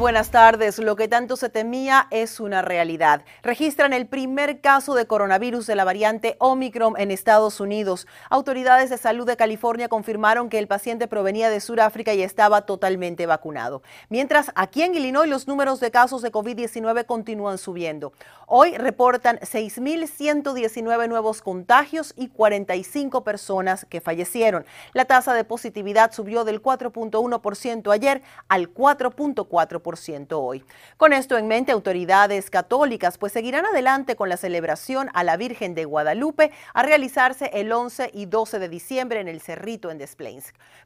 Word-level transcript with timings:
Buenas 0.00 0.30
tardes. 0.30 0.78
Lo 0.78 0.96
que 0.96 1.08
tanto 1.08 1.36
se 1.36 1.50
temía 1.50 2.06
es 2.10 2.40
una 2.40 2.62
realidad. 2.62 3.22
Registran 3.42 3.92
el 3.92 4.06
primer 4.06 4.62
caso 4.62 4.94
de 4.94 5.06
coronavirus 5.06 5.66
de 5.66 5.74
la 5.74 5.84
variante 5.84 6.36
Omicron 6.38 6.94
en 6.96 7.10
Estados 7.10 7.60
Unidos. 7.60 8.06
Autoridades 8.30 8.88
de 8.88 8.96
salud 8.96 9.26
de 9.26 9.36
California 9.36 9.88
confirmaron 9.88 10.48
que 10.48 10.58
el 10.58 10.68
paciente 10.68 11.06
provenía 11.06 11.50
de 11.50 11.60
Sudáfrica 11.60 12.14
y 12.14 12.22
estaba 12.22 12.62
totalmente 12.62 13.26
vacunado. 13.26 13.82
Mientras 14.08 14.50
aquí 14.54 14.82
en 14.82 14.94
Illinois 14.94 15.28
los 15.28 15.46
números 15.46 15.80
de 15.80 15.90
casos 15.90 16.22
de 16.22 16.32
COVID-19 16.32 17.04
continúan 17.04 17.58
subiendo. 17.58 18.14
Hoy 18.46 18.76
reportan 18.78 19.38
6.119 19.40 21.08
nuevos 21.08 21.42
contagios 21.42 22.14
y 22.16 22.28
45 22.28 23.22
personas 23.22 23.84
que 23.84 24.00
fallecieron. 24.00 24.64
La 24.94 25.04
tasa 25.04 25.34
de 25.34 25.44
positividad 25.44 26.12
subió 26.12 26.44
del 26.44 26.62
4.1% 26.62 27.92
ayer 27.92 28.22
al 28.48 28.72
4.4% 28.72 29.89
hoy. 30.32 30.64
Con 30.96 31.12
esto 31.12 31.36
en 31.36 31.48
mente, 31.48 31.72
autoridades 31.72 32.50
católicas 32.50 33.18
pues 33.18 33.32
seguirán 33.32 33.66
adelante 33.66 34.16
con 34.16 34.28
la 34.28 34.36
celebración 34.36 35.10
a 35.14 35.24
la 35.24 35.36
Virgen 35.36 35.74
de 35.74 35.84
Guadalupe 35.84 36.52
a 36.74 36.82
realizarse 36.82 37.50
el 37.54 37.72
11 37.72 38.10
y 38.14 38.26
12 38.26 38.58
de 38.58 38.68
diciembre 38.68 39.20
en 39.20 39.28
el 39.28 39.40
Cerrito 39.40 39.90
en 39.90 39.98
Des. 39.98 40.16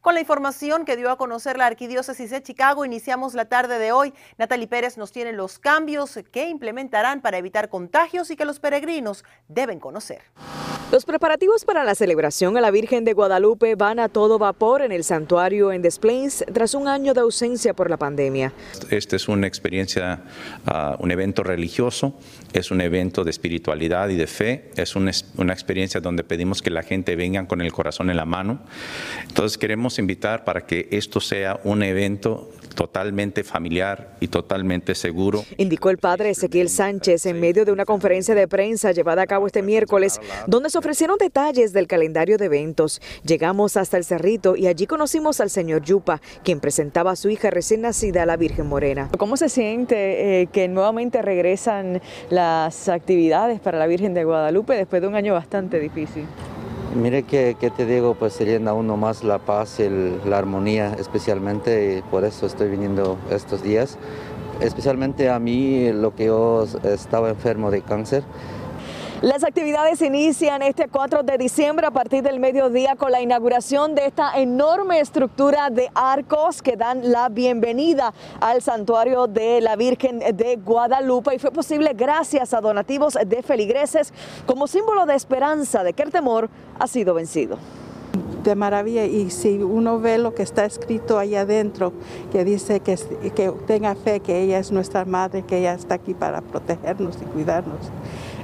Con 0.00 0.14
la 0.14 0.20
información 0.20 0.84
que 0.84 0.96
dio 0.96 1.10
a 1.10 1.18
conocer 1.18 1.56
la 1.56 1.66
Arquidiócesis 1.66 2.30
de 2.30 2.42
Chicago, 2.42 2.84
iniciamos 2.84 3.34
la 3.34 3.46
tarde 3.46 3.78
de 3.78 3.92
hoy. 3.92 4.14
Natalie 4.38 4.68
Pérez 4.68 4.96
nos 4.96 5.12
tiene 5.12 5.32
los 5.32 5.58
cambios 5.58 6.18
que 6.30 6.48
implementarán 6.48 7.20
para 7.20 7.38
evitar 7.38 7.68
contagios 7.68 8.30
y 8.30 8.36
que 8.36 8.44
los 8.44 8.60
peregrinos 8.60 9.24
deben 9.48 9.80
conocer. 9.80 10.22
Los 10.92 11.06
preparativos 11.06 11.64
para 11.64 11.82
la 11.82 11.94
celebración 11.94 12.56
a 12.56 12.60
la 12.60 12.70
Virgen 12.70 13.04
de 13.04 13.14
Guadalupe 13.14 13.74
van 13.74 13.98
a 13.98 14.08
todo 14.08 14.38
vapor 14.38 14.82
en 14.82 14.92
el 14.92 15.02
santuario 15.02 15.72
en 15.72 15.82
Des 15.82 15.98
Plaines 15.98 16.44
tras 16.52 16.74
un 16.74 16.86
año 16.86 17.14
de 17.14 17.20
ausencia 17.20 17.74
por 17.74 17.90
la 17.90 17.96
pandemia. 17.96 18.52
Este 18.90 19.16
es 19.16 19.26
una 19.26 19.46
experiencia, 19.46 20.22
ah, 20.66 20.96
un 21.00 21.10
evento 21.10 21.42
religioso, 21.42 22.14
es 22.52 22.70
un 22.70 22.80
evento 22.80 23.24
de 23.24 23.30
espiritualidad 23.30 24.08
y 24.10 24.16
de 24.16 24.26
fe, 24.26 24.70
es 24.76 24.94
una, 24.94 25.10
una 25.36 25.52
experiencia 25.52 26.00
donde 26.00 26.22
pedimos 26.22 26.62
que 26.62 26.70
la 26.70 26.82
gente 26.82 27.16
venga 27.16 27.46
con 27.48 27.60
el 27.60 27.72
corazón 27.72 28.10
en 28.10 28.16
la 28.16 28.26
mano. 28.26 28.60
Entonces 29.26 29.58
queremos 29.58 29.98
invitar 29.98 30.44
para 30.44 30.66
que 30.66 30.88
esto 30.92 31.18
sea 31.18 31.58
un 31.64 31.82
evento 31.82 32.50
totalmente 32.74 33.44
familiar 33.44 34.16
y 34.20 34.28
totalmente 34.28 34.94
seguro. 34.94 35.44
Indicó 35.56 35.90
el 35.90 35.98
padre 35.98 36.30
Ezequiel 36.30 36.68
Sánchez 36.68 37.26
en 37.26 37.40
medio 37.40 37.64
de 37.64 37.72
una 37.72 37.84
conferencia 37.84 38.34
de 38.34 38.46
prensa 38.48 38.92
llevada 38.92 39.22
a 39.22 39.26
cabo 39.26 39.46
este 39.46 39.62
miércoles, 39.62 40.20
donde 40.46 40.70
se 40.70 40.78
ofrecieron 40.84 41.16
detalles 41.16 41.72
del 41.72 41.86
calendario 41.86 42.36
de 42.36 42.44
eventos. 42.44 43.00
Llegamos 43.24 43.78
hasta 43.78 43.96
el 43.96 44.04
Cerrito 44.04 44.54
y 44.54 44.66
allí 44.66 44.86
conocimos 44.86 45.40
al 45.40 45.48
señor 45.48 45.80
Yupa, 45.80 46.20
quien 46.42 46.60
presentaba 46.60 47.12
a 47.12 47.16
su 47.16 47.30
hija 47.30 47.48
recién 47.48 47.80
nacida, 47.80 48.26
la 48.26 48.36
Virgen 48.36 48.66
Morena. 48.66 49.08
¿Cómo 49.16 49.38
se 49.38 49.48
siente 49.48 50.42
eh, 50.42 50.46
que 50.48 50.68
nuevamente 50.68 51.22
regresan 51.22 52.02
las 52.28 52.90
actividades 52.90 53.60
para 53.60 53.78
la 53.78 53.86
Virgen 53.86 54.12
de 54.12 54.24
Guadalupe 54.24 54.74
después 54.74 55.00
de 55.00 55.08
un 55.08 55.14
año 55.14 55.32
bastante 55.32 55.80
difícil? 55.80 56.26
Mire 56.94 57.22
que, 57.22 57.56
te 57.74 57.86
digo, 57.86 58.14
pues 58.14 58.34
se 58.34 58.44
llena 58.44 58.74
uno 58.74 58.98
más 58.98 59.24
la 59.24 59.38
paz 59.38 59.80
y 59.80 59.88
la 60.28 60.36
armonía, 60.36 60.94
especialmente, 60.98 61.96
y 61.96 62.02
por 62.02 62.26
eso 62.26 62.44
estoy 62.44 62.68
viniendo 62.68 63.16
estos 63.30 63.62
días. 63.62 63.96
Especialmente 64.60 65.30
a 65.30 65.38
mí, 65.38 65.90
lo 65.92 66.14
que 66.14 66.26
yo 66.26 66.66
estaba 66.84 67.30
enfermo 67.30 67.70
de 67.70 67.80
cáncer, 67.80 68.22
las 69.24 69.42
actividades 69.42 70.02
inician 70.02 70.60
este 70.60 70.86
4 70.86 71.22
de 71.22 71.38
diciembre 71.38 71.86
a 71.86 71.90
partir 71.90 72.22
del 72.22 72.38
mediodía 72.38 72.94
con 72.94 73.10
la 73.10 73.22
inauguración 73.22 73.94
de 73.94 74.04
esta 74.04 74.38
enorme 74.38 75.00
estructura 75.00 75.70
de 75.70 75.88
arcos 75.94 76.60
que 76.60 76.76
dan 76.76 77.10
la 77.10 77.30
bienvenida 77.30 78.12
al 78.38 78.60
santuario 78.60 79.26
de 79.26 79.62
la 79.62 79.76
Virgen 79.76 80.18
de 80.18 80.56
Guadalupe. 80.62 81.34
Y 81.34 81.38
fue 81.38 81.50
posible 81.52 81.94
gracias 81.94 82.52
a 82.52 82.60
donativos 82.60 83.14
de 83.14 83.42
feligreses 83.42 84.12
como 84.44 84.66
símbolo 84.66 85.06
de 85.06 85.14
esperanza 85.14 85.82
de 85.82 85.94
que 85.94 86.02
el 86.02 86.10
temor 86.10 86.50
ha 86.78 86.86
sido 86.86 87.14
vencido. 87.14 87.56
De 88.42 88.54
maravilla. 88.54 89.06
Y 89.06 89.30
si 89.30 89.56
uno 89.56 90.00
ve 90.00 90.18
lo 90.18 90.34
que 90.34 90.42
está 90.42 90.66
escrito 90.66 91.18
ahí 91.18 91.34
adentro, 91.34 91.94
que 92.30 92.44
dice 92.44 92.80
que, 92.80 92.98
que 93.34 93.50
tenga 93.66 93.94
fe, 93.94 94.20
que 94.20 94.42
ella 94.42 94.58
es 94.58 94.70
nuestra 94.70 95.06
madre, 95.06 95.44
que 95.44 95.60
ella 95.60 95.72
está 95.72 95.94
aquí 95.94 96.12
para 96.12 96.42
protegernos 96.42 97.16
y 97.22 97.24
cuidarnos 97.24 97.90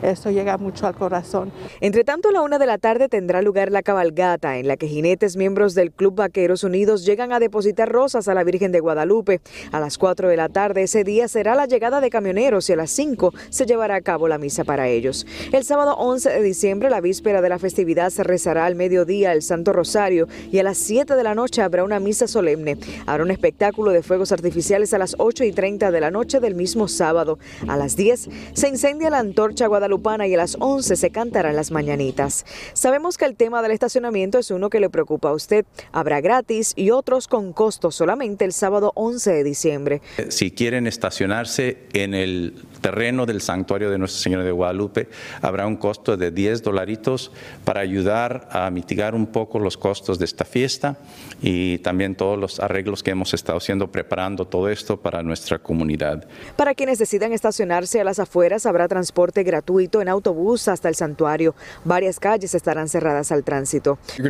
esto 0.03 0.31
llega 0.31 0.57
mucho 0.57 0.87
al 0.87 0.95
corazón. 0.95 1.53
Entre 1.81 2.05
tanto, 2.05 2.31
a 2.31 2.33
la 2.33 2.43
una 2.43 2.59
de 2.59 2.67
la 2.67 2.79
tarde 2.79 3.09
tendrá 3.09 3.43
lugar 3.43 3.71
la 3.71 3.83
cabalgata 3.83 4.59
en 4.59 4.67
la 4.67 4.77
que 4.77 4.89
jinetes 4.89 5.37
miembros 5.37 5.75
del 5.75 5.93
Club 5.93 6.15
Vaqueros 6.15 6.65
Unidos 6.65 7.05
llegan 7.05 7.33
a 7.33 7.39
depositar 7.39 7.91
rosas 7.91 8.29
a 8.29 8.35
la 8.35 8.45
Virgen 8.45 8.73
de 8.73 8.81
Guadalupe. 8.81 9.41
A 9.73 9.81
las 9.81 9.99
4 9.99 10.29
de 10.29 10.37
la 10.37 10.49
tarde 10.49 10.83
ese 10.83 11.05
día 11.05 11.29
será 11.29 11.55
la 11.55 11.67
llegada 11.67 12.01
de 12.01 12.09
camioneros 12.09 12.69
y 12.71 12.73
a 12.73 12.77
las 12.77 12.91
5 12.91 13.33
se 13.51 13.67
llevará 13.67 13.97
a 13.97 14.01
cabo 14.01 14.29
la 14.29 14.39
misa 14.39 14.65
para 14.65 14.89
ellos. 14.89 15.27
El 15.53 15.65
sábado 15.65 15.95
11 15.97 16.31
de 16.31 16.43
diciembre, 16.43 16.89
la 16.89 17.01
víspera 17.01 17.43
de 17.43 17.49
la 17.49 17.59
festividad, 17.59 18.11
se 18.11 18.25
rezará 18.25 18.65
al 18.65 18.77
mediodía 18.77 19.33
el 19.33 19.43
Santo 19.43 19.73
Rosario 19.73 20.29
y 20.51 20.59
a 20.59 20.63
las 20.63 20.79
7 20.79 21.15
de 21.15 21.23
la 21.23 21.35
noche 21.35 21.63
habrá 21.63 21.85
una 21.85 22.01
misa 22.01 22.27
solemne. 22.27 22.79
Habrá 23.07 23.25
un 23.25 23.31
espectáculo 23.31 23.91
de 23.91 24.03
fuegos 24.03 24.33
artificiales 24.33 24.95
a 24.95 24.99
las 24.99 25.15
8 25.19 25.45
y 25.45 25.53
30 25.53 25.91
de 25.91 26.01
la 26.01 26.11
noche 26.11 26.41
del 26.41 26.55
mismo 26.55 26.89
sábado. 26.89 27.39
A 27.69 27.77
las 27.77 27.97
10 27.97 28.29
se 28.55 28.69
incendia 28.69 29.11
la 29.11 29.19
antorcha 29.19 29.67
Guadalupe 29.67 29.90
Lupana 29.91 30.27
y 30.27 30.35
a 30.35 30.39
las 30.39 30.57
11 30.59 30.97
se 30.97 31.11
cantarán 31.11 31.57
las 31.57 31.71
mañanitas. 31.71 32.47
Sabemos 32.73 33.19
que 33.19 33.27
el 33.27 33.37
tema 33.37 33.61
del 33.61 33.73
estacionamiento 33.73 34.39
es 34.39 34.51
uno 34.51 34.71
que 34.71 34.81
le 34.81 34.89
preocupa 34.89 35.29
a 35.29 35.33
usted. 35.33 35.67
Habrá 35.93 36.21
gratis 36.21 36.73
y 36.77 36.91
otros 36.91 37.29
con 37.29 37.53
costo 37.53 37.91
solamente 37.91 38.45
el 38.45 38.53
sábado 38.53 38.93
11 38.95 39.33
de 39.33 39.45
diciembre. 39.45 40.03
Si 40.29 40.51
quieren 40.51 40.87
estacionarse 40.87 41.79
en 41.93 42.15
el 42.15 42.55
terreno 42.81 43.27
del 43.27 43.41
santuario 43.41 43.91
de 43.91 43.99
Nuestra 43.99 44.23
Señora 44.23 44.45
de 44.45 44.53
Guadalupe, 44.53 45.09
habrá 45.43 45.67
un 45.67 45.77
costo 45.77 46.17
de 46.17 46.31
10 46.31 46.63
dolaritos 46.63 47.31
para 47.65 47.81
ayudar 47.81 48.49
a 48.51 48.71
mitigar 48.71 49.15
un 49.15 49.27
poco 49.27 49.59
los 49.59 49.77
costos 49.77 50.19
de 50.19 50.25
esta 50.25 50.45
fiesta 50.45 50.97
y 51.43 51.79
también 51.79 52.15
todos 52.15 52.39
los 52.39 52.61
arreglos 52.61 53.03
que 53.03 53.11
hemos 53.11 53.35
estado 53.35 53.59
haciendo 53.59 53.91
preparando 53.91 54.47
todo 54.47 54.69
esto 54.69 54.97
para 54.97 55.23
nuestra 55.23 55.59
comunidad. 55.59 56.27
Para 56.57 56.75
quienes 56.75 56.99
decidan 56.99 57.33
estacionarse 57.33 58.01
a 58.01 58.05
las 58.05 58.19
afueras, 58.19 58.67
habrá 58.67 58.89
transporte 58.89 59.43
gratuito 59.43 60.01
en 60.03 60.09
autobús 60.09 60.69
hasta 60.69 60.89
el 60.89 60.95
santuario. 60.95 61.55
Varias 61.85 62.19
calles 62.21 62.55
estarán 62.55 62.89
cerradas 62.89 63.33
al 63.33 63.45
tránsito. 63.45 63.99
Uh, 64.19 64.29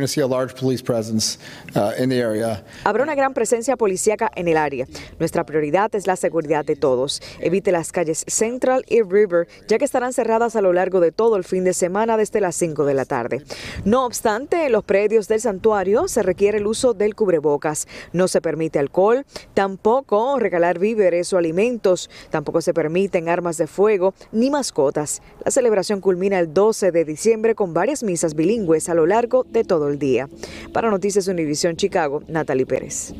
Habrá 2.83 3.03
una 3.03 3.15
gran 3.15 3.33
presencia 3.33 3.75
policíaca 3.77 4.31
en 4.35 4.47
el 4.47 4.57
área. 4.57 4.85
Nuestra 5.19 5.45
prioridad 5.45 5.93
es 5.95 6.07
la 6.07 6.15
seguridad 6.15 6.65
de 6.65 6.75
todos. 6.75 7.21
Evite 7.39 7.71
las 7.71 7.91
calles 7.91 8.23
Central 8.41 8.83
y 8.87 9.03
River, 9.03 9.47
ya 9.67 9.77
que 9.77 9.85
estarán 9.85 10.13
cerradas 10.13 10.55
a 10.55 10.61
lo 10.61 10.73
largo 10.73 10.99
de 10.99 11.11
todo 11.11 11.35
el 11.35 11.43
fin 11.43 11.63
de 11.63 11.75
semana 11.75 12.17
desde 12.17 12.41
las 12.41 12.55
5 12.55 12.85
de 12.85 12.95
la 12.95 13.05
tarde. 13.05 13.43
No 13.85 14.03
obstante, 14.03 14.65
en 14.65 14.71
los 14.71 14.83
predios 14.83 15.27
del 15.27 15.41
santuario 15.41 16.07
se 16.07 16.23
requiere 16.23 16.57
el 16.57 16.65
uso 16.65 16.95
del 16.95 17.13
cubrebocas. 17.13 17.87
No 18.13 18.27
se 18.27 18.41
permite 18.41 18.79
alcohol, 18.79 19.27
tampoco 19.53 20.39
regalar 20.39 20.79
víveres 20.79 21.31
o 21.33 21.37
alimentos, 21.37 22.09
tampoco 22.31 22.61
se 22.61 22.73
permiten 22.73 23.29
armas 23.29 23.57
de 23.57 23.67
fuego 23.67 24.15
ni 24.31 24.49
mascotas. 24.49 25.21
La 25.45 25.51
celebración 25.51 26.01
culmina 26.01 26.39
el 26.39 26.51
12 26.51 26.91
de 26.91 27.05
diciembre 27.05 27.53
con 27.53 27.75
varias 27.75 28.01
misas 28.01 28.33
bilingües 28.33 28.89
a 28.89 28.95
lo 28.95 29.05
largo 29.05 29.43
de 29.43 29.63
todo 29.63 29.87
el 29.87 29.99
día. 29.99 30.27
Para 30.73 30.89
Noticias 30.89 31.27
Univisión 31.27 31.75
Chicago, 31.75 32.23
Natalie 32.27 32.65
Pérez. 32.65 33.13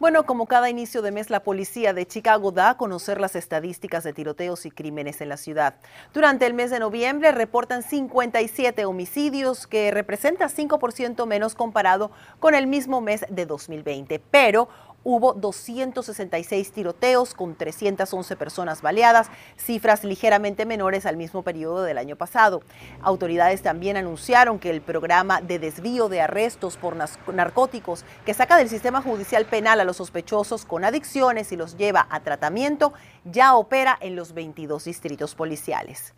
Bueno, 0.00 0.24
como 0.24 0.46
cada 0.46 0.70
inicio 0.70 1.02
de 1.02 1.12
mes, 1.12 1.28
la 1.28 1.42
policía 1.42 1.92
de 1.92 2.06
Chicago 2.06 2.52
da 2.52 2.70
a 2.70 2.76
conocer 2.78 3.20
las 3.20 3.36
estadísticas 3.36 4.02
de 4.02 4.14
tiroteos 4.14 4.64
y 4.64 4.70
crímenes 4.70 5.20
en 5.20 5.28
la 5.28 5.36
ciudad. 5.36 5.74
Durante 6.14 6.46
el 6.46 6.54
mes 6.54 6.70
de 6.70 6.78
noviembre 6.78 7.32
reportan 7.32 7.82
57 7.82 8.86
homicidios, 8.86 9.66
que 9.66 9.90
representa 9.90 10.48
5% 10.48 11.26
menos 11.26 11.54
comparado 11.54 12.12
con 12.38 12.54
el 12.54 12.66
mismo 12.66 13.02
mes 13.02 13.26
de 13.28 13.44
2020. 13.44 14.22
Pero 14.30 14.70
hubo 15.04 15.32
266 15.34 16.72
tiroteos 16.72 17.34
con 17.34 17.54
311 17.54 18.36
personas 18.36 18.82
baleadas, 18.82 19.28
cifras 19.56 20.04
ligeramente 20.04 20.66
menores 20.66 21.06
al 21.06 21.16
mismo 21.16 21.42
periodo 21.42 21.82
del 21.82 21.98
año 21.98 22.16
pasado. 22.16 22.62
Autoridades 23.02 23.62
también 23.62 23.96
anunciaron 23.96 24.58
que 24.58 24.70
el 24.70 24.80
programa 24.80 25.40
de 25.40 25.58
desvío 25.58 26.08
de 26.08 26.20
arrestos 26.20 26.76
por 26.76 26.96
narcóticos 27.32 28.04
que 28.24 28.34
saca 28.34 28.56
del 28.56 28.68
sistema 28.68 29.02
judicial 29.02 29.46
penal 29.46 29.80
a 29.80 29.84
los 29.84 29.96
sospechosos 29.96 30.64
con 30.64 30.84
adicciones 30.84 31.52
y 31.52 31.56
los 31.56 31.76
lleva 31.76 32.06
a 32.10 32.20
tratamiento 32.20 32.92
ya 33.24 33.54
opera 33.54 33.96
en 34.00 34.16
los 34.16 34.34
22 34.34 34.84
distritos 34.84 35.34
policiales. 35.34 36.14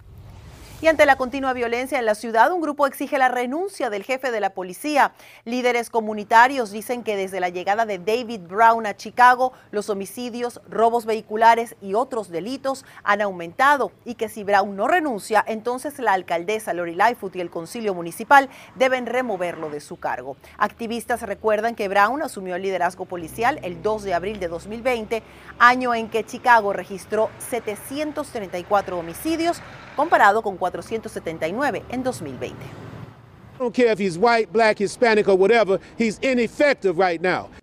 Y 0.82 0.88
ante 0.88 1.06
la 1.06 1.14
continua 1.14 1.52
violencia 1.52 2.00
en 2.00 2.06
la 2.06 2.17
ciudad, 2.17 2.50
un 2.50 2.61
grupo 2.61 2.88
exige 2.88 3.17
la 3.17 3.29
renuncia 3.29 3.88
del 3.88 4.02
jefe 4.02 4.32
de 4.32 4.40
la 4.40 4.50
policía. 4.50 5.12
Líderes 5.44 5.90
comunitarios 5.90 6.73
dicen 6.73 7.05
que 7.05 7.14
desde 7.14 7.38
la 7.38 7.50
llegada 7.50 7.87
de 7.87 8.00
David 8.00 8.40
Brown 8.49 8.84
a 8.87 8.96
Chicago, 8.96 9.52
los 9.70 9.90
homicidios, 9.90 10.61
robos 10.69 11.06
vehiculares 11.06 11.76
y 11.81 11.94
otros 11.94 12.31
delitos 12.31 12.84
han 13.05 13.20
aumentado 13.20 13.93
y 14.05 14.17
que 14.17 14.29
si 14.29 14.43
Brown 14.43 14.75
no 14.75 14.88
renuncia, 14.88 15.44
entonces 15.46 16.00
la 16.00 16.14
alcaldesa 16.14 16.73
Lori 16.73 16.96
Lightfoot 16.96 17.37
y 17.37 17.40
el 17.40 17.50
concilio 17.50 17.94
municipal 17.94 18.49
deben 18.75 19.06
removerlo 19.06 19.70
de 19.70 19.78
su 19.78 20.00
cargo. 20.00 20.37
Activistas 20.58 21.23
recuerdan 21.23 21.76
que 21.76 21.87
Brown 21.87 22.23
asumió 22.23 22.56
el 22.56 22.62
liderazgo 22.62 23.05
policial 23.05 23.61
el 23.62 23.85
2 23.85 24.02
de 24.02 24.14
abril 24.14 24.40
de 24.40 24.49
2020, 24.49 25.23
año 25.61 25.94
en 25.94 26.11
que 26.11 26.26
Chicago 26.26 26.73
registró 26.73 27.31
734 27.38 28.99
homicidios 28.99 29.62
comparado 29.94 30.43
con 30.43 30.56
479 30.73 31.83
en 31.91 32.03
2020. 32.03 32.57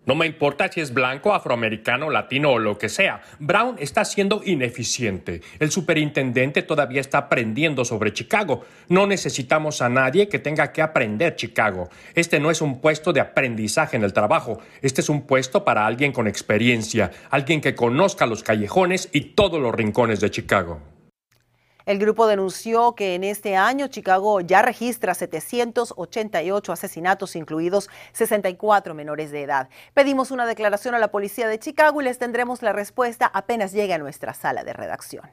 No 0.06 0.14
me 0.14 0.24
importa 0.24 0.70
si 0.72 0.80
es 0.80 0.94
blanco, 0.94 1.34
afroamericano, 1.34 2.08
latino 2.08 2.52
o 2.52 2.58
lo 2.58 2.78
que 2.78 2.88
sea. 2.88 3.20
Brown 3.38 3.76
está 3.78 4.04
siendo 4.04 4.40
ineficiente. 4.44 5.42
El 5.58 5.70
superintendente 5.70 6.62
todavía 6.62 7.02
está 7.02 7.18
aprendiendo 7.18 7.84
sobre 7.84 8.14
Chicago. 8.14 8.64
No 8.88 9.06
necesitamos 9.06 9.82
a 9.82 9.88
nadie 9.90 10.28
que 10.28 10.38
tenga 10.38 10.72
que 10.72 10.80
aprender 10.80 11.36
Chicago. 11.36 11.90
Este 12.14 12.40
no 12.40 12.50
es 12.50 12.62
un 12.62 12.80
puesto 12.80 13.12
de 13.12 13.20
aprendizaje 13.20 13.96
en 13.96 14.04
el 14.04 14.14
trabajo. 14.14 14.58
Este 14.80 15.02
es 15.02 15.10
un 15.10 15.26
puesto 15.26 15.64
para 15.64 15.86
alguien 15.86 16.12
con 16.12 16.28
experiencia, 16.28 17.10
alguien 17.28 17.60
que 17.60 17.74
conozca 17.74 18.24
los 18.24 18.42
callejones 18.42 19.10
y 19.12 19.20
todos 19.34 19.60
los 19.60 19.74
rincones 19.74 20.20
de 20.20 20.30
Chicago. 20.30 20.80
El 21.90 21.98
grupo 21.98 22.28
denunció 22.28 22.94
que 22.94 23.16
en 23.16 23.24
este 23.24 23.56
año 23.56 23.88
Chicago 23.88 24.40
ya 24.40 24.62
registra 24.62 25.12
788 25.12 26.72
asesinatos, 26.72 27.34
incluidos 27.34 27.90
64 28.12 28.94
menores 28.94 29.32
de 29.32 29.42
edad. 29.42 29.68
Pedimos 29.92 30.30
una 30.30 30.46
declaración 30.46 30.94
a 30.94 31.00
la 31.00 31.10
policía 31.10 31.48
de 31.48 31.58
Chicago 31.58 32.00
y 32.00 32.04
les 32.04 32.16
tendremos 32.16 32.62
la 32.62 32.72
respuesta 32.72 33.26
apenas 33.26 33.72
llegue 33.72 33.94
a 33.94 33.98
nuestra 33.98 34.34
sala 34.34 34.62
de 34.62 34.72
redacción. 34.72 35.32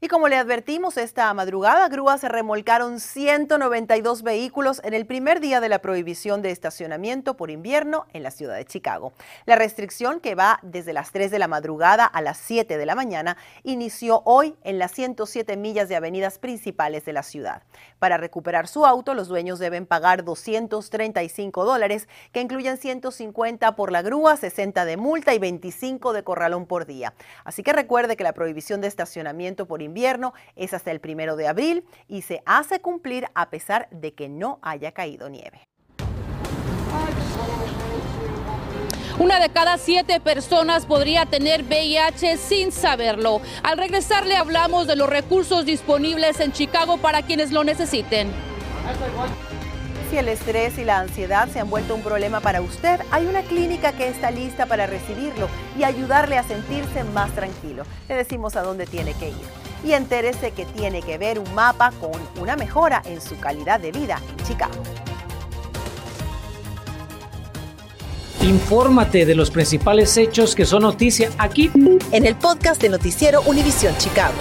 Y 0.00 0.08
como 0.08 0.28
le 0.28 0.36
advertimos 0.36 0.96
esta 0.96 1.32
madrugada, 1.34 1.88
grúas 1.88 2.20
se 2.20 2.28
remolcaron 2.28 2.98
192 2.98 4.22
vehículos 4.22 4.82
en 4.84 4.92
el 4.92 5.06
primer 5.06 5.40
día 5.40 5.60
de 5.60 5.68
la 5.68 5.78
prohibición 5.78 6.42
de 6.42 6.50
estacionamiento 6.50 7.36
por 7.36 7.48
invierno 7.50 8.04
en 8.12 8.24
la 8.24 8.32
ciudad 8.32 8.56
de 8.56 8.66
Chicago. 8.66 9.12
La 9.46 9.54
restricción, 9.54 10.18
que 10.18 10.34
va 10.34 10.58
desde 10.62 10.92
las 10.92 11.12
3 11.12 11.30
de 11.30 11.38
la 11.38 11.46
madrugada 11.48 12.04
a 12.04 12.20
las 12.22 12.38
7 12.38 12.76
de 12.76 12.86
la 12.86 12.96
mañana, 12.96 13.36
inició 13.62 14.22
hoy 14.24 14.56
en 14.62 14.78
las 14.78 14.92
107 14.92 15.56
millas 15.56 15.88
de 15.88 15.96
avenidas 15.96 16.38
principales 16.38 17.04
de 17.04 17.12
la 17.12 17.22
ciudad. 17.22 17.62
Para 17.98 18.16
recuperar 18.18 18.66
su 18.66 18.84
auto, 18.84 19.14
los 19.14 19.28
dueños 19.28 19.58
deben 19.58 19.86
pagar 19.86 20.24
235 20.24 21.64
dólares, 21.64 22.08
que 22.32 22.40
incluyen 22.40 22.76
150 22.76 23.76
por 23.76 23.90
la 23.90 24.02
grúa, 24.02 24.36
60 24.36 24.84
de 24.84 24.96
multa 24.96 25.32
y 25.32 25.38
25 25.38 26.12
de 26.12 26.24
corralón 26.24 26.66
por 26.66 26.84
día. 26.84 27.14
Así 27.44 27.62
que 27.62 27.72
recuerde 27.72 28.16
que 28.16 28.24
la 28.24 28.34
prohibición 28.34 28.82
de 28.82 28.88
estacionamiento 28.88 29.66
por 29.66 29.80
invierno 29.80 29.93
invierno 29.94 30.34
es 30.56 30.74
hasta 30.74 30.90
el 30.90 30.98
primero 30.98 31.36
de 31.36 31.46
abril 31.46 31.84
y 32.08 32.22
se 32.22 32.42
hace 32.46 32.80
cumplir 32.80 33.28
a 33.36 33.48
pesar 33.48 33.88
de 33.92 34.12
que 34.12 34.28
no 34.28 34.58
haya 34.60 34.90
caído 34.90 35.28
nieve. 35.28 35.68
Una 39.20 39.38
de 39.38 39.50
cada 39.50 39.78
siete 39.78 40.18
personas 40.18 40.86
podría 40.86 41.26
tener 41.26 41.62
VIH 41.62 42.36
sin 42.38 42.72
saberlo. 42.72 43.40
Al 43.62 43.78
regresar 43.78 44.26
le 44.26 44.36
hablamos 44.36 44.88
de 44.88 44.96
los 44.96 45.08
recursos 45.08 45.64
disponibles 45.64 46.40
en 46.40 46.50
Chicago 46.50 46.96
para 46.96 47.22
quienes 47.22 47.52
lo 47.52 47.62
necesiten. 47.62 48.32
Si 50.10 50.18
el 50.18 50.28
estrés 50.28 50.76
y 50.78 50.84
la 50.84 50.98
ansiedad 50.98 51.48
se 51.48 51.60
han 51.60 51.70
vuelto 51.70 51.94
un 51.94 52.02
problema 52.02 52.40
para 52.40 52.60
usted, 52.60 53.00
hay 53.12 53.26
una 53.26 53.42
clínica 53.42 53.92
que 53.92 54.08
está 54.08 54.32
lista 54.32 54.66
para 54.66 54.88
recibirlo 54.88 55.48
y 55.78 55.84
ayudarle 55.84 56.36
a 56.36 56.42
sentirse 56.42 57.04
más 57.04 57.32
tranquilo. 57.36 57.84
Le 58.08 58.16
decimos 58.16 58.56
a 58.56 58.62
dónde 58.62 58.86
tiene 58.86 59.14
que 59.14 59.28
ir 59.28 59.63
y 59.84 59.92
entérese 59.92 60.52
que 60.52 60.64
tiene 60.64 61.02
que 61.02 61.18
ver 61.18 61.38
un 61.38 61.54
mapa 61.54 61.92
con 62.00 62.20
una 62.40 62.56
mejora 62.56 63.02
en 63.04 63.20
su 63.20 63.38
calidad 63.38 63.80
de 63.80 63.92
vida 63.92 64.20
en 64.38 64.46
Chicago. 64.46 64.74
Infórmate 68.40 69.24
de 69.24 69.34
los 69.34 69.50
principales 69.50 70.16
hechos 70.16 70.54
que 70.54 70.66
son 70.66 70.82
noticia 70.82 71.30
aquí 71.38 71.70
en 72.12 72.26
el 72.26 72.36
podcast 72.36 72.80
de 72.80 72.90
Noticiero 72.90 73.40
Univisión 73.42 73.96
Chicago. 73.96 74.34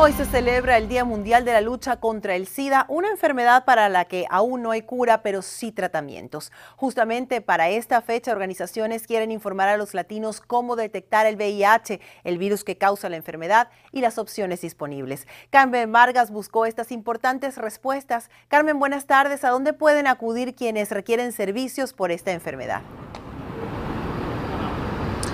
Hoy 0.00 0.12
se 0.12 0.26
celebra 0.26 0.76
el 0.76 0.88
Día 0.88 1.04
Mundial 1.04 1.44
de 1.44 1.52
la 1.52 1.60
Lucha 1.60 1.96
contra 1.96 2.36
el 2.36 2.46
SIDA, 2.46 2.86
una 2.88 3.10
enfermedad 3.10 3.64
para 3.64 3.88
la 3.88 4.04
que 4.04 4.26
aún 4.30 4.62
no 4.62 4.70
hay 4.70 4.82
cura, 4.82 5.24
pero 5.24 5.42
sí 5.42 5.72
tratamientos. 5.72 6.52
Justamente 6.76 7.40
para 7.40 7.68
esta 7.68 8.00
fecha, 8.00 8.30
organizaciones 8.30 9.08
quieren 9.08 9.32
informar 9.32 9.68
a 9.68 9.76
los 9.76 9.94
latinos 9.94 10.40
cómo 10.40 10.76
detectar 10.76 11.26
el 11.26 11.34
VIH, 11.34 12.00
el 12.22 12.38
virus 12.38 12.62
que 12.62 12.78
causa 12.78 13.08
la 13.08 13.16
enfermedad 13.16 13.70
y 13.90 14.00
las 14.00 14.18
opciones 14.18 14.60
disponibles. 14.60 15.26
Carmen 15.50 15.90
Vargas 15.90 16.30
buscó 16.30 16.64
estas 16.64 16.92
importantes 16.92 17.56
respuestas. 17.56 18.30
Carmen, 18.46 18.78
buenas 18.78 19.06
tardes. 19.06 19.42
¿A 19.42 19.50
dónde 19.50 19.72
pueden 19.72 20.06
acudir 20.06 20.54
quienes 20.54 20.92
requieren 20.92 21.32
servicios 21.32 21.92
por 21.92 22.12
esta 22.12 22.30
enfermedad? 22.30 22.82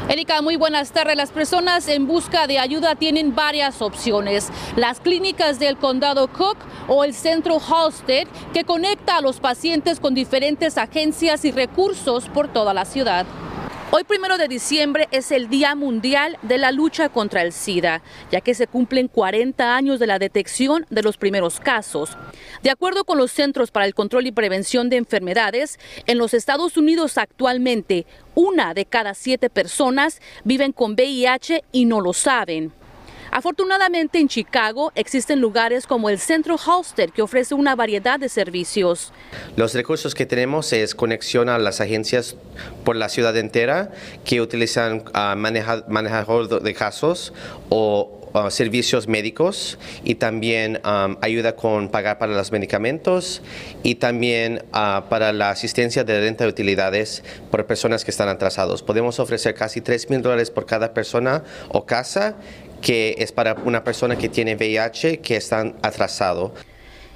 Erika, 0.07 0.43
muy 0.43 0.57
buenas 0.57 0.93
tardes. 0.93 1.17
Las 1.17 1.31
personas 1.31 1.89
en 1.89 2.07
busca 2.07 2.47
de 2.47 2.59
ayuda 2.59 2.95
tienen 2.95 3.35
varias 3.35 3.81
opciones. 3.81 4.51
Las 4.77 5.01
clínicas 5.01 5.59
del 5.59 5.79
condado 5.79 6.29
Cook 6.29 6.59
o 6.89 7.05
el 7.05 7.15
centro 7.15 7.59
Halstead, 7.59 8.29
que 8.53 8.65
conecta 8.65 9.17
a 9.17 9.21
los 9.23 9.41
pacientes 9.41 10.01
con 10.01 10.15
diferentes 10.15 10.77
agencias 10.77 11.47
y 11.47 11.53
recursos 11.53 12.29
por 12.29 12.49
toda 12.49 12.75
la 12.75 12.85
ciudad. 12.85 13.25
Hoy, 13.97 14.03
primero 14.03 14.39
de 14.39 14.49
diciembre, 14.49 15.07
es 15.13 15.31
el 15.31 15.49
Día 15.49 15.77
Mundial 15.77 16.37
de 16.43 16.59
la 16.59 16.73
Lucha 16.73 17.11
contra 17.11 17.43
el 17.43 17.53
SIDA, 17.53 18.03
ya 18.29 18.41
que 18.41 18.53
se 18.53 18.67
cumplen 18.67 19.07
40 19.07 19.77
años 19.77 20.01
de 20.01 20.09
la 20.09 20.19
detección 20.19 20.85
de 20.91 21.05
los 21.05 21.17
primeros 21.17 21.61
casos. 21.61 22.19
De 22.65 22.71
acuerdo 22.71 23.05
con 23.05 23.19
los 23.19 23.31
Centros 23.31 23.71
para 23.71 23.87
el 23.87 23.95
Control 23.95 24.27
y 24.27 24.33
Prevención 24.33 24.91
de 24.91 24.97
Enfermedades, 24.97 25.79
en 26.07 26.19
los 26.19 26.35
Estados 26.35 26.77
Unidos 26.77 27.19
actualmente, 27.19 28.05
una 28.35 28.75
de 28.75 28.85
cada 28.85 29.15
siete 29.15 29.49
personas 29.49 30.21
viven 30.43 30.73
con 30.73 30.95
VIH 30.95 31.63
y 31.71 31.85
no 31.85 32.01
lo 32.01 32.15
saben. 32.15 32.73
Afortunadamente 33.31 34.19
en 34.19 34.29
Chicago 34.29 34.93
existen 34.95 35.41
lugares 35.41 35.87
como 35.87 36.09
el 36.09 36.19
Centro 36.19 36.57
Halstead 36.57 37.11
que 37.11 37.23
ofrece 37.23 37.55
una 37.55 37.75
variedad 37.75 38.19
de 38.19 38.29
servicios. 38.29 39.13
Los 39.57 39.75
recursos 39.75 40.15
que 40.15 40.27
tenemos 40.27 40.73
es 40.73 40.95
conexión 40.95 41.49
a 41.49 41.59
las 41.59 41.81
agencias 41.81 42.37
por 42.85 42.97
la 42.97 43.09
ciudad 43.09 43.37
entera 43.37 43.91
que 44.25 44.41
utilizan 44.41 45.05
uh, 45.15 45.37
manejador 45.37 46.63
de 46.63 46.75
casos 46.75 47.33
o 47.69 48.25
servicios 48.51 49.07
médicos 49.07 49.79
y 50.03 50.17
también 50.17 50.81
ayuda 51.21 51.55
con 51.55 51.89
pagar 51.89 52.19
para 52.19 52.35
los 52.35 52.51
medicamentos 52.51 53.43
y 53.85 53.95
también 53.97 54.65
ah, 54.73 55.05
para 55.09 55.33
la 55.33 55.51
asistencia 55.51 56.03
de 56.03 56.21
renta 56.21 56.45
de 56.45 56.51
utilidades 56.51 57.23
por 57.53 57.65
personas 57.67 58.05
que 58.05 58.11
están 58.11 58.29
atrasados. 58.29 58.83
Podemos 58.83 59.21
ofrecer 59.21 59.55
casi 59.55 59.81
3 59.81 60.11
mil 60.11 60.21
dólares 60.21 60.51
por 60.51 60.67
cada 60.67 60.93
persona 60.95 61.45
o 61.69 61.87
casa 61.87 62.35
que 62.85 63.15
es 63.19 63.33
para 63.33 63.55
una 63.65 63.83
persona 63.83 64.17
que 64.17 64.29
tiene 64.29 64.57
VIH 64.57 65.21
que 65.21 65.37
están 65.37 65.75
atrasado. 65.81 66.53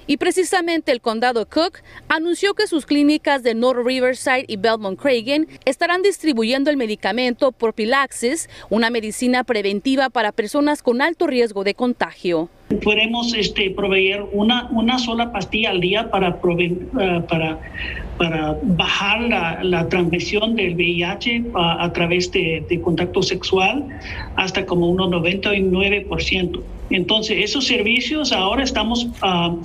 Y 0.07 0.17
precisamente 0.17 0.91
el 0.91 1.03
condado 1.03 1.47
Cook 1.47 1.81
anunció 2.09 2.55
que 2.55 2.67
sus 2.67 2.87
clínicas 2.87 3.43
de 3.43 3.55
North 3.55 3.87
Riverside 3.87 4.47
y 4.49 4.57
Belmont 4.57 4.99
Cragen 4.99 5.47
estarán 5.67 6.01
distribuyendo 6.01 6.71
el 6.71 6.79
medicamento 6.79 7.53
Propilaxis, 7.53 8.49
una 8.71 8.89
medicina 8.89 9.45
preventiva 9.45 10.09
para 10.09 10.33
personas 10.33 10.83
con 10.83 11.03
alto 11.03 11.27
riesgo 11.27 11.63
de 11.63 11.75
contagio. 11.75 12.49
Podemos 12.83 13.35
este, 13.35 13.71
proveer 13.71 14.25
una, 14.33 14.69
una 14.71 14.99
sola 14.99 15.33
pastilla 15.33 15.71
al 15.71 15.81
día 15.81 16.11
para, 16.11 16.39
eh, 16.39 17.23
para, 17.27 17.59
para 18.19 18.59
bajar 18.63 19.23
la, 19.23 19.65
la, 19.65 19.89
transmisión 19.89 20.55
del 20.55 20.75
VIH 20.75 21.45
a, 21.55 21.85
a 21.85 21.93
través 21.95 22.31
de, 22.31 22.63
de, 22.69 22.81
contacto 22.81 23.23
sexual 23.23 23.87
hasta 24.37 24.67
como 24.67 24.91
un 24.91 24.99
99%. 24.99 26.61
Entonces, 26.91 27.39
esos 27.45 27.67
servicios 27.67 28.33
ahora 28.33 28.65
estamos 28.65 29.05
uh, 29.23 29.61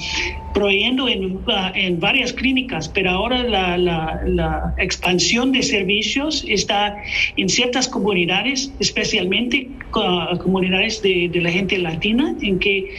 proveyendo 0.54 1.08
en, 1.08 1.38
uh, 1.38 1.72
en, 1.74 2.00
varias 2.00 2.34
clínicas, 2.34 2.90
pero 2.90 3.12
ahora 3.12 3.44
la, 3.44 3.78
la, 3.78 4.22
la, 4.26 4.76
expansión 4.78 5.52
de 5.54 5.64
servicios 5.64 6.44
está 6.48 6.98
en 7.38 7.48
ciertas 7.48 7.88
comunidades, 7.88 8.74
especialmente 8.80 9.70
uh, 9.96 10.38
comunidades 10.38 11.02
de, 11.02 11.30
de 11.32 11.42
la 11.42 11.52
gente 11.52 11.78
latina, 11.78 12.36
en 12.42 12.60
que 12.60 12.93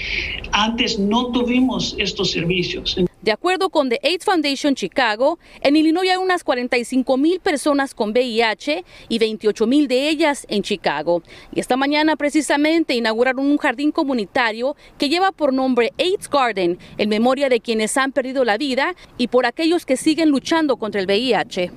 antes 0.52 0.98
no 0.98 1.32
tuvimos 1.32 1.94
estos 1.98 2.30
servicios. 2.30 2.96
De 3.24 3.32
acuerdo 3.32 3.70
con 3.70 3.88
The 3.88 3.98
AIDS 4.02 4.26
Foundation 4.26 4.74
Chicago, 4.74 5.38
en 5.62 5.76
Illinois 5.76 6.10
hay 6.10 6.18
unas 6.18 6.44
45 6.44 7.16
mil 7.16 7.40
personas 7.40 7.94
con 7.94 8.10
VIH 8.10 8.84
y 9.08 9.18
28 9.18 9.66
mil 9.66 9.88
de 9.88 10.10
ellas 10.10 10.46
en 10.50 10.62
Chicago. 10.62 11.22
Y 11.54 11.60
esta 11.60 11.78
mañana 11.78 12.16
precisamente 12.16 12.94
inauguraron 12.94 13.46
un 13.46 13.56
jardín 13.56 13.92
comunitario 13.92 14.76
que 14.98 15.08
lleva 15.08 15.32
por 15.32 15.54
nombre 15.54 15.94
AIDS 15.98 16.28
Garden 16.28 16.78
en 16.98 17.08
memoria 17.08 17.48
de 17.48 17.60
quienes 17.60 17.96
han 17.96 18.12
perdido 18.12 18.44
la 18.44 18.58
vida 18.58 18.94
y 19.16 19.28
por 19.28 19.46
aquellos 19.46 19.86
que 19.86 19.96
siguen 19.96 20.28
luchando 20.28 20.76
contra 20.76 21.00
el 21.00 21.06
VIH. 21.06 21.70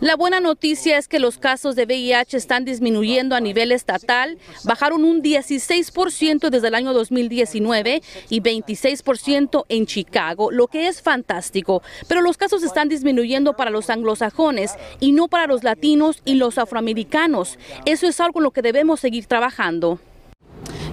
La 0.00 0.16
buena 0.16 0.40
noticia 0.40 0.98
es 0.98 1.08
que 1.08 1.18
los 1.18 1.38
casos 1.38 1.76
de 1.76 1.84
VIH 1.84 2.36
están 2.36 2.64
disminuyendo 2.64 3.34
a 3.34 3.40
nivel 3.40 3.72
estatal, 3.72 4.38
bajaron 4.64 5.04
un 5.04 5.22
16% 5.22 6.50
desde 6.50 6.68
el 6.68 6.74
año 6.74 6.92
2019 6.92 8.02
y 8.28 8.40
26% 8.40 9.64
en 9.68 9.86
Chicago, 9.86 10.50
lo 10.50 10.66
que 10.66 10.88
es 10.88 11.02
fantástico. 11.02 11.82
Pero 12.08 12.20
los 12.20 12.36
casos 12.36 12.62
están 12.62 12.88
disminuyendo 12.88 13.54
para 13.54 13.70
los 13.70 13.90
anglosajones 13.90 14.74
y 15.00 15.12
no 15.12 15.28
para 15.28 15.46
los 15.46 15.64
latinos 15.64 16.22
y 16.24 16.34
los 16.34 16.58
afroamericanos. 16.58 17.58
Eso 17.84 18.06
es 18.06 18.20
algo 18.20 18.40
en 18.40 18.44
lo 18.44 18.50
que 18.50 18.62
debemos 18.62 19.00
seguir 19.00 19.26
trabajando. 19.26 19.98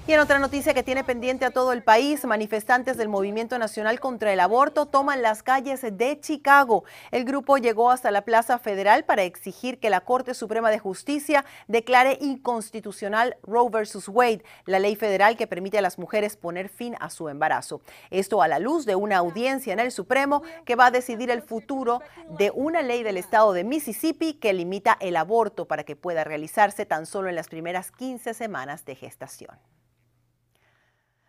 Y 0.09 0.13
en 0.13 0.21
otra 0.21 0.39
noticia 0.39 0.73
que 0.73 0.85
tiene 0.85 1.03
pendiente 1.03 1.45
a 1.45 1.51
todo 1.51 1.73
el 1.73 1.83
país, 1.83 2.25
manifestantes 2.25 2.97
del 2.97 3.09
Movimiento 3.09 3.59
Nacional 3.59 3.99
contra 3.99 4.33
el 4.33 4.39
Aborto 4.39 4.87
toman 4.87 5.21
las 5.21 5.43
calles 5.43 5.81
de 5.83 6.21
Chicago. 6.21 6.85
El 7.11 7.25
grupo 7.25 7.59
llegó 7.59 7.91
hasta 7.91 8.13
la 8.13 8.23
Plaza 8.23 8.61
Federal 8.61 9.05
para 9.05 9.25
exigir 9.25 9.81
que 9.81 9.91
la 9.91 10.03
Corte 10.03 10.35
Suprema 10.35 10.71
de 10.71 10.79
Justicia 10.79 11.45
declare 11.67 12.19
inconstitucional 12.21 13.37
Roe 13.43 13.69
versus 13.69 14.09
Wade, 14.09 14.45
la 14.65 14.79
ley 14.79 14.95
federal 14.95 15.37
que 15.37 15.49
permite 15.49 15.79
a 15.79 15.83
las 15.83 15.99
mujeres 15.99 16.37
poner 16.37 16.69
fin 16.69 16.95
a 17.01 17.11
su 17.11 17.29
embarazo. 17.29 17.81
Esto 18.13 18.43
a 18.43 18.47
la 18.47 18.61
luz 18.61 18.87
de 18.87 18.95
una 18.95 19.17
audiencia 19.17 19.73
en 19.73 19.81
el 19.81 19.91
Supremo 19.91 20.45
que 20.65 20.77
va 20.77 20.87
a 20.87 20.91
decidir 20.93 21.33
el 21.33 21.43
futuro 21.43 22.01
de 22.39 22.53
una 22.55 22.83
ley 22.83 23.03
del 23.03 23.17
estado 23.17 23.53
de 23.53 23.65
Mississippi 23.65 24.35
que 24.35 24.53
limita 24.53 24.97
el 25.01 25.17
aborto 25.17 25.67
para 25.67 25.83
que 25.83 25.97
pueda 25.97 26.23
realizarse 26.23 26.87
tan 26.87 27.07
solo 27.07 27.29
en 27.29 27.35
las 27.35 27.49
primeras 27.49 27.91
15 27.91 28.35
semanas 28.35 28.85
de 28.85 28.95
gestación. 28.95 29.59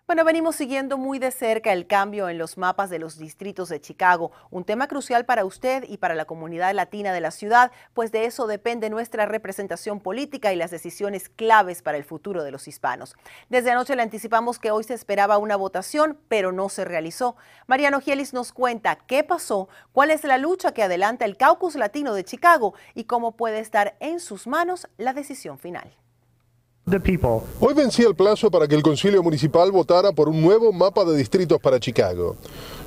Bueno, 0.08 0.24
venimos 0.24 0.56
siguiendo 0.56 0.98
muy 0.98 1.20
de 1.20 1.32
cerca 1.32 1.74
el 1.74 1.86
cambio 1.86 2.30
en 2.30 2.38
los 2.38 2.58
mapas 2.58 2.90
de 2.90 2.98
los 2.98 3.18
distritos 3.18 3.68
de 3.68 3.82
Chicago, 3.82 4.32
un 4.52 4.64
tema 4.64 4.88
crucial 4.88 5.26
para 5.26 5.44
usted 5.44 5.84
y 5.86 5.98
para 5.98 6.16
la 6.16 6.24
comunidad 6.24 6.74
latina 6.74 7.12
de 7.12 7.20
la 7.20 7.30
ciudad, 7.30 7.74
pues 7.94 8.14
de 8.14 8.24
eso 8.24 8.48
depende 8.48 8.90
nuestra 8.90 9.26
representación 9.26 10.00
política 10.00 10.54
y 10.54 10.56
las 10.56 10.72
decisiones 10.72 11.28
claves 11.28 11.82
para 11.82 11.98
el 11.98 12.06
futuro 12.06 12.46
de 12.46 12.52
los 12.52 12.70
hispanos. 12.70 13.18
Desde 13.50 13.72
anoche 13.72 13.98
le 13.98 14.02
anticipamos 14.02 14.60
que 14.60 14.72
hoy 14.72 14.86
se 14.86 14.94
esperaba 14.94 15.40
una 15.40 15.58
votación, 15.58 16.18
pero 16.30 16.54
no 16.54 16.70
se 16.70 16.86
realizó. 16.86 17.36
Mariano 17.68 18.00
Gielis 18.00 18.32
nos 18.34 18.54
cuenta 18.54 18.96
qué 18.96 19.26
pasó, 19.26 19.68
cuál 19.92 20.12
es 20.12 20.24
la 20.24 20.38
lucha 20.38 20.72
que 20.72 20.84
adelanta 20.84 21.26
el 21.26 21.36
caucus 21.36 21.76
latino 21.76 22.14
de 22.14 22.24
Chicago 22.24 22.76
y 22.96 23.04
cómo 23.04 23.36
puede 23.36 23.60
estar 23.60 23.98
en 24.00 24.22
sus 24.22 24.48
manos 24.48 24.88
la 24.96 25.12
decisión 25.12 25.60
final. 25.60 25.98
Hoy 27.60 27.74
vencía 27.74 28.08
el 28.08 28.16
plazo 28.16 28.50
para 28.50 28.66
que 28.66 28.74
el 28.74 28.82
Concilio 28.82 29.22
Municipal 29.22 29.74
votara 29.74 30.14
por 30.14 30.30
un 30.30 30.42
nuevo 30.42 30.72
mapa 30.72 31.04
de 31.04 31.18
distritos 31.18 31.60
para 31.60 31.82
Chicago. 31.82 32.38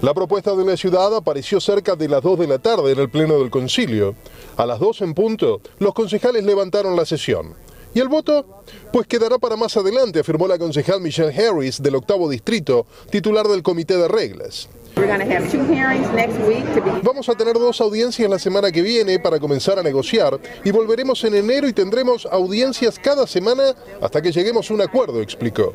La 0.01 0.15
propuesta 0.15 0.57
de 0.57 0.65
la 0.65 0.75
ciudad 0.79 1.15
apareció 1.15 1.61
cerca 1.61 1.97
de 1.97 2.09
las 2.09 2.23
2 2.23 2.39
de 2.39 2.47
la 2.47 2.59
tarde 2.59 2.93
en 2.93 2.99
el 2.99 3.11
Pleno 3.11 3.39
del 3.39 3.51
Concilio. 3.51 4.15
A 4.57 4.65
las 4.65 4.81
2 4.81 5.03
en 5.03 5.13
punto, 5.13 5.61
los 5.81 5.93
concejales 5.93 6.45
levantaron 6.45 6.97
la 6.97 7.05
sesión. 7.05 7.53
¿Y 7.93 8.01
el 8.01 8.09
voto? 8.09 8.63
Pues 8.91 9.07
quedará 9.07 9.37
para 9.37 9.57
más 9.57 9.77
adelante, 9.77 10.21
afirmó 10.21 10.49
la 10.49 10.59
concejal 10.59 11.03
Michelle 11.03 11.35
Harris 11.35 11.83
del 11.83 11.97
octavo 11.97 12.31
distrito, 12.31 12.87
titular 13.11 13.49
del 13.49 13.63
Comité 13.63 13.99
de 13.99 14.09
Reglas. 14.09 14.71
Vamos 17.03 17.29
a 17.29 17.35
tener 17.35 17.55
dos 17.55 17.81
audiencias 17.81 18.31
la 18.31 18.39
semana 18.39 18.71
que 18.71 18.83
viene 18.83 19.19
para 19.19 19.39
comenzar 19.39 19.79
a 19.79 19.83
negociar 19.83 20.39
y 20.65 20.71
volveremos 20.71 21.23
en 21.25 21.35
enero 21.35 21.69
y 21.69 21.73
tendremos 21.73 22.27
audiencias 22.27 22.99
cada 22.99 23.27
semana 23.27 23.75
hasta 24.01 24.21
que 24.21 24.33
lleguemos 24.33 24.71
a 24.71 24.75
un 24.75 24.83
acuerdo, 24.83 25.21
explicó. 25.21 25.75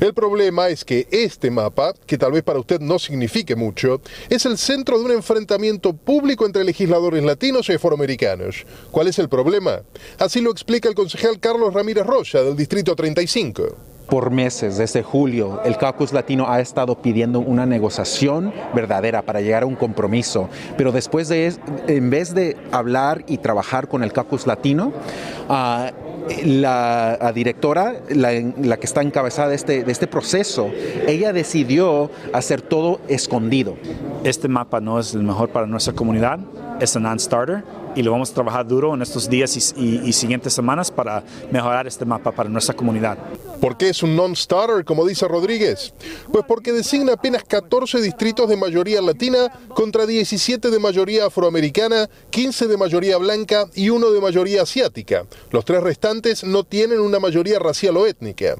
El 0.00 0.12
problema 0.12 0.68
es 0.68 0.84
que 0.84 1.08
este 1.10 1.50
mapa, 1.50 1.94
que 2.06 2.18
tal 2.18 2.32
vez 2.32 2.42
para 2.42 2.58
usted 2.58 2.80
no 2.80 2.98
signifique 2.98 3.56
mucho, 3.56 4.02
es 4.28 4.44
el 4.44 4.58
centro 4.58 4.98
de 4.98 5.06
un 5.06 5.12
enfrentamiento 5.12 5.94
público 5.94 6.44
entre 6.44 6.64
legisladores 6.64 7.24
latinos 7.24 7.68
y 7.68 7.72
afroamericanos. 7.72 8.66
¿Cuál 8.90 9.08
es 9.08 9.18
el 9.18 9.28
problema? 9.28 9.80
Así 10.18 10.42
lo 10.42 10.50
explica 10.50 10.88
el 10.88 10.94
concejal 10.94 11.40
Carlos 11.40 11.72
Ramírez 11.72 12.04
Rocha 12.04 12.42
del 12.42 12.56
Distrito 12.56 12.94
35. 12.94 13.95
Por 14.08 14.30
meses, 14.30 14.78
desde 14.78 15.02
julio, 15.02 15.60
el 15.64 15.76
caucus 15.76 16.12
latino 16.12 16.48
ha 16.48 16.60
estado 16.60 16.96
pidiendo 17.02 17.40
una 17.40 17.66
negociación 17.66 18.52
verdadera 18.74 19.22
para 19.22 19.40
llegar 19.40 19.64
a 19.64 19.66
un 19.66 19.74
compromiso. 19.74 20.48
Pero 20.76 20.92
después 20.92 21.28
de, 21.28 21.52
en 21.88 22.10
vez 22.10 22.34
de 22.34 22.56
hablar 22.70 23.24
y 23.26 23.38
trabajar 23.38 23.88
con 23.88 24.04
el 24.04 24.12
caucus 24.12 24.46
latino, 24.46 24.92
uh, 25.48 26.06
la, 26.44 27.32
directora, 27.34 27.94
la, 28.08 28.30
la, 28.60 28.76
que 28.76 28.86
está 28.86 29.02
encabezada 29.02 29.48
de 29.48 29.56
este, 29.56 29.84
de 29.84 29.92
este 29.92 30.06
proceso, 30.06 30.70
ella 31.06 31.32
decidió 31.32 32.10
hacer 32.32 32.62
todo 32.62 33.00
escondido. 33.08 33.76
Este 34.24 34.48
mapa 34.48 34.80
no 34.80 34.98
es 34.98 35.14
el 35.14 35.22
mejor 35.22 35.50
para 35.50 35.66
nuestra 35.66 35.94
comunidad, 35.94 36.38
es 36.80 36.94
un 36.96 37.04
non-starter 37.04 37.64
y 37.94 38.02
lo 38.02 38.12
vamos 38.12 38.30
a 38.30 38.34
trabajar 38.34 38.66
duro 38.66 38.94
en 38.94 39.02
estos 39.02 39.28
días 39.28 39.56
y, 39.56 40.12
siguientes 40.12 40.52
semanas 40.52 40.90
para 40.90 41.22
mejorar 41.50 41.86
este 41.86 42.04
mapa 42.04 42.32
para 42.32 42.48
nuestra 42.48 42.74
comunidad. 42.74 43.16
¿Por 43.60 43.76
qué 43.76 43.88
es 43.88 44.02
un 44.02 44.16
non-starter, 44.16 44.84
como 44.84 45.06
dice 45.06 45.26
Rodríguez? 45.26 45.92
Pues 46.32 46.44
porque 46.46 46.72
designa 46.72 47.14
apenas 47.14 47.44
14 47.44 48.00
distritos 48.00 48.48
de 48.48 48.56
mayoría 48.56 49.00
latina 49.00 49.50
contra 49.74 50.06
17 50.06 50.70
de 50.70 50.78
mayoría 50.78 51.26
afroamericana, 51.26 52.08
15 52.30 52.66
de 52.66 52.76
mayoría 52.76 53.16
blanca 53.16 53.66
y 53.74 53.90
uno 53.90 54.10
de 54.10 54.20
mayoría 54.20 54.62
asiática. 54.62 55.24
Los 55.50 55.64
tres 55.64 55.82
restantes 55.82 56.44
no 56.44 56.64
tienen 56.64 57.00
una 57.00 57.18
mayoría 57.18 57.58
racial 57.58 57.96
o 57.96 58.06
étnica. 58.06 58.56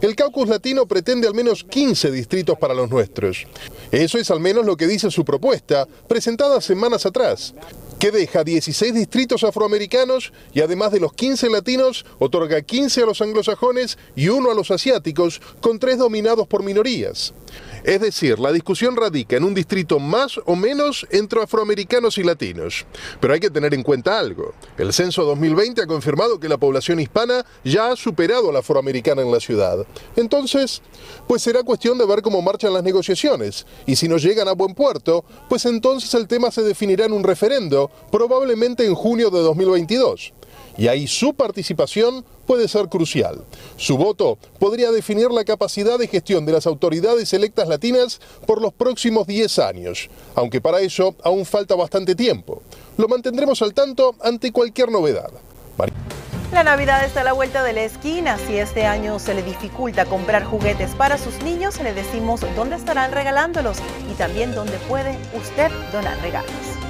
El 0.00 0.16
caucus 0.16 0.48
latino 0.48 0.86
pretende 0.86 1.28
al 1.28 1.34
menos 1.34 1.64
15 1.64 2.10
distritos 2.10 2.58
para 2.58 2.74
los 2.74 2.90
nuestros. 2.90 3.46
Eso 3.90 4.18
es 4.18 4.30
al 4.30 4.40
menos 4.40 4.66
lo 4.66 4.76
que 4.76 4.86
dice 4.86 5.10
su 5.10 5.24
propuesta, 5.24 5.86
presentada 6.08 6.60
semanas 6.60 7.06
atrás 7.06 7.54
que 8.00 8.10
deja 8.10 8.44
16 8.44 8.94
distritos 8.94 9.44
afroamericanos 9.44 10.32
y 10.54 10.62
además 10.62 10.90
de 10.90 11.00
los 11.00 11.12
15 11.12 11.50
latinos, 11.50 12.06
otorga 12.18 12.62
15 12.62 13.02
a 13.02 13.06
los 13.06 13.20
anglosajones 13.20 13.98
y 14.16 14.28
uno 14.28 14.50
a 14.50 14.54
los 14.54 14.70
asiáticos, 14.70 15.42
con 15.60 15.78
tres 15.78 15.98
dominados 15.98 16.48
por 16.48 16.64
minorías. 16.64 17.34
Es 17.84 18.00
decir, 18.00 18.38
la 18.38 18.52
discusión 18.52 18.96
radica 18.96 19.36
en 19.36 19.44
un 19.44 19.54
distrito 19.54 19.98
más 19.98 20.38
o 20.44 20.54
menos 20.54 21.06
entre 21.10 21.42
afroamericanos 21.42 22.18
y 22.18 22.22
latinos. 22.22 22.84
Pero 23.20 23.34
hay 23.34 23.40
que 23.40 23.50
tener 23.50 23.72
en 23.74 23.82
cuenta 23.82 24.18
algo. 24.18 24.52
El 24.76 24.92
censo 24.92 25.24
2020 25.24 25.82
ha 25.82 25.86
confirmado 25.86 26.38
que 26.38 26.48
la 26.48 26.58
población 26.58 27.00
hispana 27.00 27.44
ya 27.64 27.90
ha 27.90 27.96
superado 27.96 28.50
a 28.50 28.52
la 28.52 28.58
afroamericana 28.58 29.22
en 29.22 29.32
la 29.32 29.40
ciudad. 29.40 29.86
Entonces, 30.16 30.82
pues 31.26 31.42
será 31.42 31.62
cuestión 31.62 31.96
de 31.98 32.06
ver 32.06 32.22
cómo 32.22 32.42
marchan 32.42 32.72
las 32.72 32.82
negociaciones. 32.82 33.66
Y 33.86 33.96
si 33.96 34.08
no 34.08 34.18
llegan 34.18 34.48
a 34.48 34.52
buen 34.52 34.74
puerto, 34.74 35.24
pues 35.48 35.64
entonces 35.64 36.12
el 36.14 36.28
tema 36.28 36.50
se 36.50 36.62
definirá 36.62 37.06
en 37.06 37.12
un 37.12 37.24
referendo, 37.24 37.90
probablemente 38.10 38.84
en 38.84 38.94
junio 38.94 39.30
de 39.30 39.40
2022. 39.40 40.34
Y 40.76 40.88
ahí 40.88 41.06
su 41.06 41.34
participación 41.34 42.24
puede 42.50 42.66
ser 42.66 42.88
crucial. 42.88 43.44
Su 43.76 43.96
voto 43.96 44.36
podría 44.58 44.90
definir 44.90 45.30
la 45.30 45.44
capacidad 45.44 46.00
de 46.00 46.08
gestión 46.08 46.44
de 46.44 46.50
las 46.50 46.66
autoridades 46.66 47.32
electas 47.32 47.68
latinas 47.68 48.20
por 48.44 48.60
los 48.60 48.72
próximos 48.72 49.28
10 49.28 49.60
años, 49.60 50.10
aunque 50.34 50.60
para 50.60 50.80
eso 50.80 51.14
aún 51.22 51.46
falta 51.46 51.76
bastante 51.76 52.16
tiempo. 52.16 52.60
Lo 52.96 53.06
mantendremos 53.06 53.62
al 53.62 53.72
tanto 53.72 54.16
ante 54.20 54.50
cualquier 54.50 54.90
novedad. 54.90 55.30
La 56.52 56.64
Navidad 56.64 57.04
está 57.04 57.20
a 57.20 57.24
la 57.24 57.34
vuelta 57.34 57.62
de 57.62 57.72
la 57.72 57.84
esquina. 57.84 58.36
Si 58.36 58.56
este 58.56 58.84
año 58.84 59.20
se 59.20 59.34
le 59.34 59.44
dificulta 59.44 60.04
comprar 60.06 60.42
juguetes 60.42 60.96
para 60.96 61.18
sus 61.18 61.40
niños, 61.44 61.80
le 61.80 61.94
decimos 61.94 62.40
dónde 62.56 62.74
estarán 62.74 63.12
regalándolos 63.12 63.76
y 64.10 64.14
también 64.14 64.56
dónde 64.56 64.76
puede 64.88 65.16
usted 65.40 65.70
donar 65.92 66.20
regalos. 66.20 66.89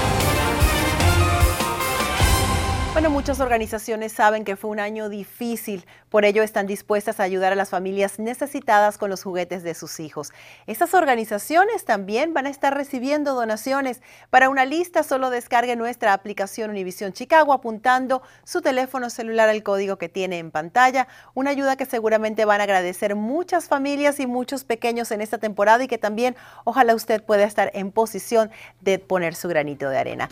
Muchas 3.21 3.39
organizaciones 3.39 4.13
saben 4.13 4.43
que 4.43 4.55
fue 4.55 4.71
un 4.71 4.79
año 4.79 5.07
difícil, 5.07 5.85
por 6.09 6.25
ello 6.25 6.41
están 6.41 6.65
dispuestas 6.65 7.19
a 7.19 7.23
ayudar 7.23 7.53
a 7.53 7.55
las 7.55 7.69
familias 7.69 8.17
necesitadas 8.17 8.97
con 8.97 9.11
los 9.11 9.21
juguetes 9.21 9.61
de 9.61 9.75
sus 9.75 9.99
hijos. 9.99 10.31
Estas 10.65 10.95
organizaciones 10.95 11.85
también 11.85 12.33
van 12.33 12.47
a 12.47 12.49
estar 12.49 12.75
recibiendo 12.75 13.35
donaciones. 13.35 14.01
Para 14.31 14.49
una 14.49 14.65
lista 14.65 15.03
solo 15.03 15.29
descargue 15.29 15.75
nuestra 15.75 16.13
aplicación 16.13 16.71
Univision 16.71 17.13
Chicago 17.13 17.53
apuntando 17.53 18.23
su 18.43 18.63
teléfono 18.63 19.11
celular 19.11 19.49
al 19.49 19.61
código 19.61 19.97
que 19.97 20.09
tiene 20.09 20.39
en 20.39 20.49
pantalla, 20.49 21.07
una 21.35 21.51
ayuda 21.51 21.75
que 21.75 21.85
seguramente 21.85 22.45
van 22.45 22.59
a 22.59 22.63
agradecer 22.63 23.13
muchas 23.15 23.67
familias 23.67 24.19
y 24.19 24.25
muchos 24.25 24.63
pequeños 24.63 25.11
en 25.11 25.21
esta 25.21 25.37
temporada 25.37 25.83
y 25.83 25.87
que 25.87 25.99
también 25.99 26.35
ojalá 26.63 26.95
usted 26.95 27.21
pueda 27.21 27.43
estar 27.43 27.69
en 27.75 27.91
posición 27.91 28.49
de 28.79 28.97
poner 28.97 29.35
su 29.35 29.47
granito 29.47 29.91
de 29.91 29.99
arena. 29.99 30.27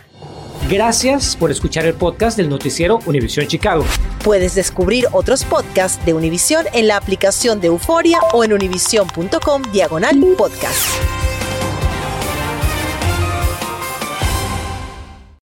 Gracias 0.70 1.36
por 1.36 1.50
escuchar 1.50 1.86
el 1.88 1.96
podcast 1.96 2.38
del 2.38 2.48
noticiero 2.80 3.00
Univisión 3.06 3.48
Chicago. 3.48 3.86
Puedes 4.24 4.56
descubrir 4.56 5.06
otros 5.12 5.44
podcasts 5.44 6.04
de 6.06 6.14
Univisión 6.14 6.66
en 6.74 6.88
la 6.88 6.98
aplicación 6.98 7.60
de 7.60 7.68
Euforia 7.68 8.20
o 8.34 8.44
en 8.44 8.54
univision.com 8.54 9.62
diagonal 9.74 10.18
podcast. 10.38 11.39